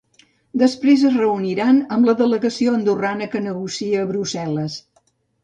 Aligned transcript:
Després 0.59 1.03
es 1.09 1.17
reuniran 1.19 1.81
amb 1.97 2.09
la 2.11 2.15
delegació 2.23 2.73
andorrana 2.79 3.29
que 3.35 3.43
negocia 3.51 4.01
a 4.01 4.09
Brussel·les. 4.15 4.81